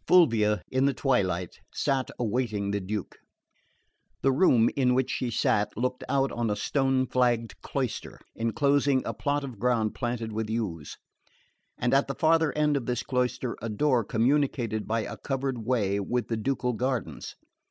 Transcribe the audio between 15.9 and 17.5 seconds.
with the ducal gardens.